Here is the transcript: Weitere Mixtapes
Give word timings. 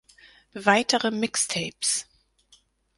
Weitere 0.55 1.11
Mixtapes 1.11 2.07